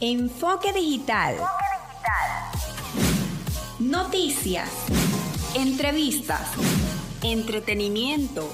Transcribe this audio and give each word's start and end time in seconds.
Enfoque 0.00 0.74
digital. 0.74 1.36
Noticias. 3.78 4.68
Entrevistas. 5.56 6.52
Entretenimiento. 7.22 8.46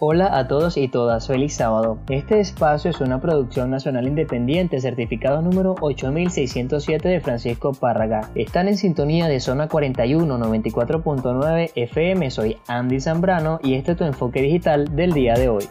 Hola 0.00 0.36
a 0.36 0.46
todos 0.46 0.76
y 0.76 0.88
todas, 0.88 1.26
feliz 1.26 1.54
sábado. 1.54 1.98
Este 2.10 2.38
espacio 2.40 2.90
es 2.90 3.00
una 3.00 3.22
producción 3.22 3.70
nacional 3.70 4.06
independiente, 4.06 4.82
certificado 4.82 5.40
número 5.40 5.76
8607 5.80 7.08
de 7.08 7.20
Francisco 7.22 7.72
Párraga. 7.72 8.28
Están 8.34 8.68
en 8.68 8.76
sintonía 8.76 9.28
de 9.28 9.40
zona 9.40 9.68
41 9.68 10.36
94.9 10.38 11.72
FM. 11.74 12.30
Soy 12.30 12.58
Andy 12.68 13.00
Zambrano 13.00 13.60
y 13.62 13.76
este 13.76 13.92
es 13.92 13.96
tu 13.96 14.04
enfoque 14.04 14.42
digital 14.42 14.94
del 14.94 15.14
día 15.14 15.32
de 15.36 15.48
hoy. 15.48 15.64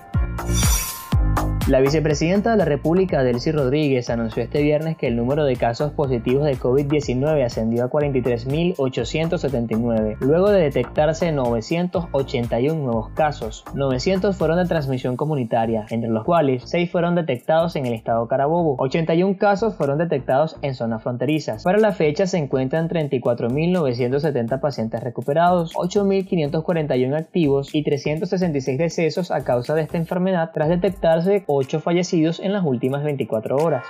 La 1.73 1.81
vicepresidenta 1.81 2.51
de 2.51 2.57
la 2.57 2.65
República, 2.65 3.23
Delcy 3.23 3.51
Rodríguez, 3.51 4.11
anunció 4.11 4.43
este 4.43 4.61
viernes 4.61 4.95
que 4.95 5.07
el 5.07 5.15
número 5.15 5.43
de 5.43 5.55
casos 5.55 5.91
positivos 5.91 6.45
de 6.45 6.55
COVID-19 6.55 7.43
ascendió 7.43 7.85
a 7.85 7.89
43.879, 7.89 10.17
luego 10.19 10.51
de 10.51 10.61
detectarse 10.61 11.31
981 11.31 12.79
nuevos 12.79 13.09
casos. 13.15 13.65
900 13.73 14.37
fueron 14.37 14.59
de 14.59 14.67
transmisión 14.67 15.17
comunitaria, 15.17 15.87
entre 15.89 16.11
los 16.11 16.25
cuales 16.25 16.61
6 16.67 16.91
fueron 16.91 17.15
detectados 17.15 17.75
en 17.75 17.87
el 17.87 17.93
estado 17.93 18.27
Carabobo. 18.27 18.75
81 18.77 19.35
casos 19.39 19.73
fueron 19.73 19.97
detectados 19.97 20.57
en 20.61 20.75
zonas 20.75 21.01
fronterizas. 21.01 21.63
Para 21.63 21.79
la 21.79 21.93
fecha 21.93 22.27
se 22.27 22.37
encuentran 22.37 22.87
34.970 22.87 24.59
pacientes 24.59 25.01
recuperados, 25.01 25.73
8.541 25.73 27.17
activos 27.17 27.73
y 27.73 27.81
366 27.81 28.77
decesos 28.77 29.31
a 29.31 29.43
causa 29.43 29.73
de 29.73 29.81
esta 29.81 29.97
enfermedad 29.97 30.51
tras 30.53 30.69
detectarse 30.69 31.43
8 31.47 31.62
fallecidos 31.81 32.39
en 32.39 32.53
las 32.53 32.63
últimas 32.63 33.03
24 33.03 33.57
horas. 33.57 33.83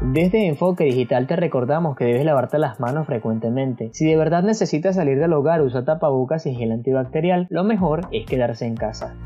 Desde 0.00 0.46
Enfoque 0.46 0.84
Digital 0.84 1.26
te 1.26 1.34
recordamos 1.34 1.96
que 1.96 2.04
debes 2.04 2.24
lavarte 2.24 2.58
las 2.58 2.78
manos 2.78 3.06
frecuentemente. 3.06 3.90
Si 3.92 4.06
de 4.06 4.16
verdad 4.16 4.44
necesitas 4.44 4.94
salir 4.94 5.18
del 5.18 5.32
hogar, 5.32 5.60
usa 5.62 5.84
tapabocas 5.84 6.46
y 6.46 6.54
gel 6.54 6.70
antibacterial. 6.70 7.46
Lo 7.50 7.64
mejor 7.64 8.06
es 8.12 8.24
quedarse 8.24 8.66
en 8.66 8.76
casa. 8.76 9.16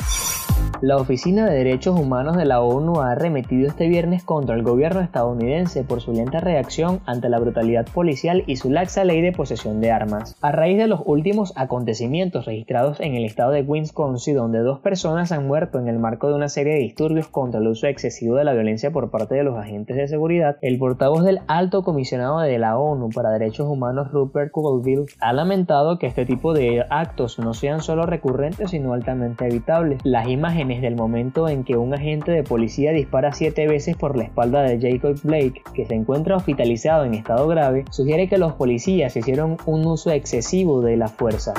La 0.82 0.96
Oficina 0.96 1.46
de 1.46 1.58
Derechos 1.58 1.96
Humanos 1.96 2.36
de 2.36 2.44
la 2.44 2.60
ONU 2.60 3.02
ha 3.02 3.12
arremetido 3.12 3.68
este 3.68 3.86
viernes 3.86 4.24
contra 4.24 4.56
el 4.56 4.64
gobierno 4.64 5.00
estadounidense 5.00 5.84
por 5.84 6.00
su 6.00 6.12
lenta 6.12 6.40
reacción 6.40 6.98
ante 7.06 7.28
la 7.28 7.38
brutalidad 7.38 7.86
policial 7.86 8.42
y 8.48 8.56
su 8.56 8.68
laxa 8.68 9.04
ley 9.04 9.20
de 9.20 9.30
posesión 9.30 9.80
de 9.80 9.92
armas. 9.92 10.36
A 10.40 10.50
raíz 10.50 10.76
de 10.78 10.88
los 10.88 11.00
últimos 11.04 11.52
acontecimientos 11.54 12.46
registrados 12.46 12.98
en 12.98 13.14
el 13.14 13.24
estado 13.24 13.52
de 13.52 13.62
Wisconsin, 13.62 14.34
donde 14.34 14.58
dos 14.58 14.80
personas 14.80 15.30
han 15.30 15.46
muerto 15.46 15.78
en 15.78 15.86
el 15.86 16.00
marco 16.00 16.26
de 16.26 16.34
una 16.34 16.48
serie 16.48 16.72
de 16.72 16.80
disturbios 16.80 17.28
contra 17.28 17.60
el 17.60 17.68
uso 17.68 17.86
excesivo 17.86 18.34
de 18.34 18.42
la 18.42 18.52
violencia 18.52 18.90
por 18.90 19.12
parte 19.12 19.36
de 19.36 19.44
los 19.44 19.56
agentes 19.56 19.96
de 19.96 20.08
seguridad, 20.08 20.56
el 20.62 20.80
portavoz 20.80 21.22
del 21.22 21.42
alto 21.46 21.84
comisionado 21.84 22.40
de 22.40 22.58
la 22.58 22.76
ONU 22.76 23.10
para 23.10 23.30
Derechos 23.30 23.68
Humanos 23.68 24.10
Rupert 24.10 24.50
Colville 24.50 25.06
ha 25.20 25.32
lamentado 25.32 26.00
que 26.00 26.08
este 26.08 26.26
tipo 26.26 26.52
de 26.54 26.84
actos 26.90 27.38
no 27.38 27.54
sean 27.54 27.82
solo 27.82 28.04
recurrentes 28.04 28.70
sino 28.70 28.94
altamente 28.94 29.46
evitables. 29.46 30.00
Las 30.02 30.26
imágenes 30.26 30.71
desde 30.74 30.88
el 30.88 30.96
momento 30.96 31.48
en 31.48 31.64
que 31.64 31.76
un 31.76 31.92
agente 31.92 32.32
de 32.32 32.42
policía 32.42 32.92
dispara 32.92 33.32
siete 33.32 33.66
veces 33.66 33.96
por 33.96 34.16
la 34.16 34.24
espalda 34.24 34.62
de 34.62 34.80
Jacob 34.80 35.18
Blake, 35.22 35.62
que 35.74 35.84
se 35.84 35.94
encuentra 35.94 36.36
hospitalizado 36.36 37.04
en 37.04 37.14
estado 37.14 37.46
grave, 37.46 37.84
sugiere 37.90 38.28
que 38.28 38.38
los 38.38 38.54
policías 38.54 39.16
hicieron 39.16 39.58
un 39.66 39.86
uso 39.86 40.10
excesivo 40.10 40.80
de 40.80 40.96
la 40.96 41.08
fuerza. 41.08 41.52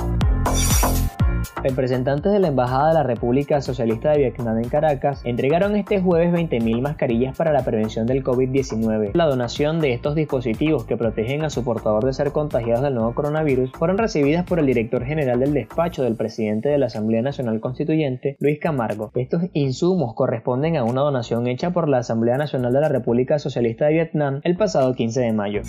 Representantes 1.64 2.34
de 2.34 2.40
la 2.40 2.50
Embajada 2.50 2.90
de 2.90 2.94
la 2.96 3.04
República 3.04 3.62
Socialista 3.62 4.12
de 4.12 4.18
Vietnam 4.18 4.58
en 4.58 4.68
Caracas 4.68 5.22
entregaron 5.24 5.78
este 5.78 6.02
jueves 6.02 6.34
20.000 6.34 6.82
mascarillas 6.82 7.38
para 7.38 7.54
la 7.54 7.64
prevención 7.64 8.06
del 8.06 8.22
COVID-19. 8.22 9.12
La 9.14 9.28
donación 9.28 9.80
de 9.80 9.94
estos 9.94 10.14
dispositivos 10.14 10.84
que 10.84 10.98
protegen 10.98 11.46
a 11.46 11.50
su 11.50 11.64
portador 11.64 12.04
de 12.04 12.12
ser 12.12 12.34
contagiados 12.34 12.84
del 12.84 12.96
nuevo 12.96 13.16
coronavirus 13.16 13.72
fueron 13.72 13.98
recibidas 13.98 14.44
por 14.44 14.60
el 14.60 14.66
director 14.66 15.06
general 15.06 15.40
del 15.40 15.54
despacho 15.54 16.04
del 16.04 16.18
presidente 16.18 16.68
de 16.68 16.78
la 16.78 16.88
Asamblea 16.88 17.22
Nacional 17.22 17.62
Constituyente, 17.62 18.36
Luis 18.42 18.60
Camargo. 18.60 19.12
Estos 19.16 19.44
insumos 19.54 20.16
corresponden 20.16 20.76
a 20.76 20.84
una 20.84 21.00
donación 21.00 21.48
hecha 21.48 21.72
por 21.72 21.88
la 21.88 22.00
Asamblea 22.00 22.38
Nacional 22.38 22.74
de 22.74 22.82
la 22.82 22.90
República 22.90 23.40
Socialista 23.40 23.86
de 23.86 23.94
Vietnam 23.94 24.42
el 24.44 24.58
pasado 24.58 24.94
15 24.96 25.22
de 25.22 25.32
mayo. 25.32 25.62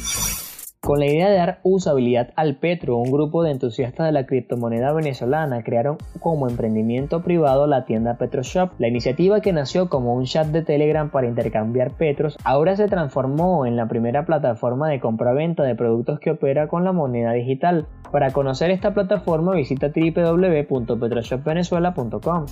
Con 0.84 0.98
la 0.98 1.06
idea 1.06 1.30
de 1.30 1.36
dar 1.36 1.60
usabilidad 1.62 2.34
al 2.36 2.56
petro, 2.56 2.98
un 2.98 3.10
grupo 3.10 3.42
de 3.42 3.52
entusiastas 3.52 4.04
de 4.04 4.12
la 4.12 4.26
criptomoneda 4.26 4.92
venezolana 4.92 5.62
crearon 5.62 5.96
como 6.20 6.46
emprendimiento 6.46 7.22
privado 7.22 7.66
la 7.66 7.86
tienda 7.86 8.18
PetroShop. 8.18 8.72
La 8.78 8.88
iniciativa 8.88 9.40
que 9.40 9.54
nació 9.54 9.88
como 9.88 10.12
un 10.12 10.26
chat 10.26 10.48
de 10.48 10.60
Telegram 10.60 11.08
para 11.08 11.26
intercambiar 11.26 11.92
petros 11.92 12.36
ahora 12.44 12.76
se 12.76 12.86
transformó 12.86 13.64
en 13.64 13.76
la 13.76 13.88
primera 13.88 14.26
plataforma 14.26 14.90
de 14.90 15.00
compra-venta 15.00 15.62
de 15.62 15.74
productos 15.74 16.20
que 16.20 16.32
opera 16.32 16.68
con 16.68 16.84
la 16.84 16.92
moneda 16.92 17.32
digital. 17.32 17.86
Para 18.12 18.32
conocer 18.32 18.70
esta 18.70 18.92
plataforma 18.92 19.54
visita 19.54 19.88
www.petroshopvenezuela.com. 19.88 22.44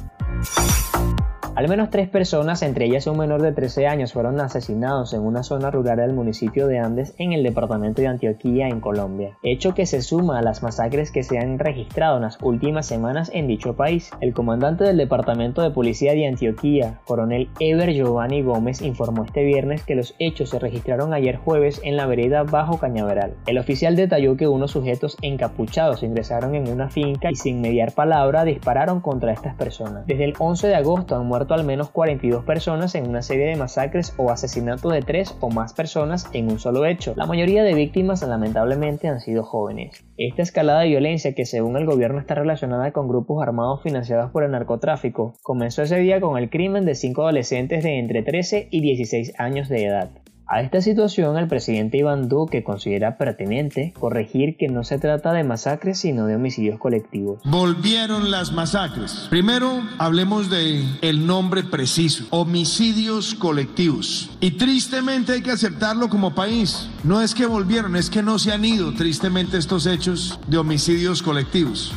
Al 1.54 1.68
menos 1.68 1.90
tres 1.90 2.08
personas, 2.08 2.62
entre 2.62 2.86
ellas 2.86 3.06
un 3.06 3.18
menor 3.18 3.42
de 3.42 3.52
13 3.52 3.86
años, 3.86 4.14
fueron 4.14 4.40
asesinados 4.40 5.12
en 5.12 5.20
una 5.20 5.42
zona 5.42 5.70
rural 5.70 5.98
del 5.98 6.14
municipio 6.14 6.66
de 6.66 6.78
Andes 6.78 7.14
en 7.18 7.34
el 7.34 7.42
departamento 7.42 8.00
de 8.00 8.08
Antioquía, 8.08 8.68
en 8.68 8.80
Colombia, 8.80 9.36
hecho 9.42 9.74
que 9.74 9.84
se 9.84 10.00
suma 10.00 10.38
a 10.38 10.42
las 10.42 10.62
masacres 10.62 11.10
que 11.10 11.22
se 11.22 11.38
han 11.38 11.58
registrado 11.58 12.16
en 12.16 12.22
las 12.22 12.38
últimas 12.40 12.86
semanas 12.86 13.30
en 13.34 13.48
dicho 13.48 13.74
país. 13.74 14.10
El 14.22 14.32
comandante 14.32 14.84
del 14.84 14.96
Departamento 14.96 15.60
de 15.60 15.70
Policía 15.70 16.14
de 16.14 16.26
Antioquía, 16.26 17.00
coronel 17.04 17.50
Ever 17.60 17.92
Giovanni 17.92 18.40
Gómez, 18.40 18.80
informó 18.80 19.24
este 19.24 19.44
viernes 19.44 19.84
que 19.84 19.94
los 19.94 20.14
hechos 20.18 20.48
se 20.48 20.58
registraron 20.58 21.12
ayer 21.12 21.36
jueves 21.36 21.82
en 21.84 21.98
la 21.98 22.06
vereda 22.06 22.44
Bajo 22.44 22.78
Cañaveral. 22.78 23.34
El 23.46 23.58
oficial 23.58 23.94
detalló 23.94 24.38
que 24.38 24.48
unos 24.48 24.70
sujetos 24.70 25.18
encapuchados 25.20 26.02
ingresaron 26.02 26.54
en 26.54 26.72
una 26.72 26.88
finca 26.88 27.30
y 27.30 27.34
sin 27.34 27.60
mediar 27.60 27.92
palabra 27.92 28.44
dispararon 28.44 29.00
contra 29.00 29.34
estas 29.34 29.54
personas. 29.54 30.06
Desde 30.06 30.24
el 30.24 30.32
11 30.38 30.68
de 30.68 30.76
agosto 30.76 31.14
han 31.14 31.26
muerto 31.26 31.41
al 31.50 31.64
menos 31.64 31.90
42 31.90 32.44
personas 32.44 32.94
en 32.94 33.08
una 33.08 33.22
serie 33.22 33.46
de 33.46 33.56
masacres 33.56 34.14
o 34.16 34.30
asesinatos 34.30 34.92
de 34.92 35.02
tres 35.02 35.36
o 35.40 35.50
más 35.50 35.72
personas 35.72 36.28
en 36.32 36.50
un 36.50 36.58
solo 36.58 36.86
hecho. 36.86 37.14
La 37.16 37.26
mayoría 37.26 37.64
de 37.64 37.74
víctimas 37.74 38.22
lamentablemente 38.22 39.08
han 39.08 39.20
sido 39.20 39.42
jóvenes. 39.42 40.04
Esta 40.16 40.42
escalada 40.42 40.80
de 40.80 40.88
violencia 40.88 41.34
que 41.34 41.44
según 41.44 41.76
el 41.76 41.86
gobierno 41.86 42.20
está 42.20 42.34
relacionada 42.34 42.92
con 42.92 43.08
grupos 43.08 43.42
armados 43.42 43.82
financiados 43.82 44.30
por 44.30 44.44
el 44.44 44.52
narcotráfico, 44.52 45.34
comenzó 45.42 45.82
ese 45.82 45.98
día 45.98 46.20
con 46.20 46.38
el 46.38 46.50
crimen 46.50 46.84
de 46.84 46.94
cinco 46.94 47.22
adolescentes 47.22 47.82
de 47.82 47.98
entre 47.98 48.22
13 48.22 48.68
y 48.70 48.80
16 48.80 49.34
años 49.38 49.68
de 49.68 49.84
edad. 49.84 50.21
A 50.54 50.60
esta 50.60 50.82
situación 50.82 51.38
el 51.38 51.48
presidente 51.48 51.96
Iván 51.96 52.28
Duque 52.28 52.62
considera 52.62 53.16
pertinente 53.16 53.94
corregir 53.98 54.58
que 54.58 54.68
no 54.68 54.84
se 54.84 54.98
trata 54.98 55.32
de 55.32 55.44
masacres 55.44 56.00
sino 56.00 56.26
de 56.26 56.36
homicidios 56.36 56.78
colectivos. 56.78 57.40
Volvieron 57.44 58.30
las 58.30 58.52
masacres. 58.52 59.28
Primero 59.30 59.80
hablemos 59.96 60.50
de 60.50 60.84
el 61.00 61.26
nombre 61.26 61.62
preciso, 61.62 62.26
homicidios 62.28 63.34
colectivos. 63.34 64.36
Y 64.40 64.50
tristemente 64.58 65.32
hay 65.32 65.40
que 65.40 65.52
aceptarlo 65.52 66.10
como 66.10 66.34
país. 66.34 66.90
No 67.02 67.22
es 67.22 67.34
que 67.34 67.46
volvieron, 67.46 67.96
es 67.96 68.10
que 68.10 68.22
no 68.22 68.38
se 68.38 68.52
han 68.52 68.66
ido 68.66 68.92
tristemente 68.92 69.56
estos 69.56 69.86
hechos 69.86 70.38
de 70.48 70.58
homicidios 70.58 71.22
colectivos. 71.22 71.94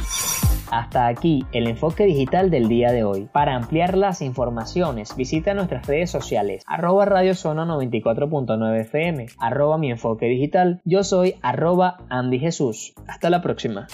Hasta 0.76 1.08
aquí 1.08 1.46
el 1.54 1.68
enfoque 1.68 2.04
digital 2.04 2.52
del 2.52 2.68
día 2.68 2.92
de 2.92 3.06
hoy. 3.06 3.30
Para 3.32 3.56
ampliar 3.56 3.96
las 3.96 4.22
informaciones, 4.22 5.16
visita 5.16 5.54
nuestras 5.54 5.88
redes 5.88 6.12
sociales, 6.12 6.64
arroba 6.68 7.06
Radio 7.06 7.34
Zona 7.34 7.64
94.9 7.66 8.82
FM, 8.82 9.28
arroba 9.40 9.78
mi 9.78 9.90
enfoque 9.90 10.26
digital. 10.26 10.82
Yo 10.84 11.06
soy 11.06 11.36
arroba 11.42 12.00
Andy 12.10 12.40
Jesús. 12.40 12.94
Hasta 13.08 13.30
la 13.30 13.42
próxima. 13.42 13.88